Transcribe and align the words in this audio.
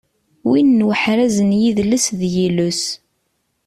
Win 0.49 0.67
n 0.77 0.85
uḥraz 0.89 1.35
n 1.41 1.51
yidles 1.61 2.05
d 2.19 2.21
yiles. 2.33 2.81